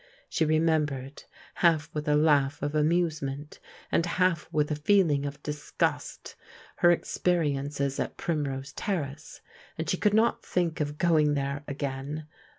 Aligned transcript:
She 0.27 0.45
remembered, 0.45 1.25
half 1.53 1.87
with 1.93 2.07
a 2.07 2.15
laugh 2.15 2.63
of 2.63 2.73
amusement, 2.73 3.59
and 3.91 4.03
half 4.03 4.51
with 4.51 4.71
a 4.71 4.75
feeling 4.75 5.27
of 5.27 5.43
disgust, 5.43 6.35
her 6.77 6.89
experiences 6.89 7.99
at 7.99 8.17
Prim 8.17 8.45
rose 8.45 8.73
Terrace, 8.73 9.41
and 9.77 9.87
she 9.87 9.97
could 9.97 10.15
not 10.15 10.43
think 10.43 10.81
of 10.81 10.97
going 10.97 11.35
there 11.35 11.63
again. 11.67 12.25